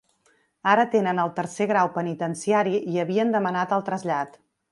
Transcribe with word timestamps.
Ara 0.69 0.85
tenen 0.93 1.21
el 1.23 1.29
tercer 1.35 1.67
grau 1.73 1.91
penitenciari 1.99 2.75
i 2.95 2.99
havien 3.05 3.35
demanat 3.39 3.79
el 3.81 3.89
trasllat. 3.91 4.43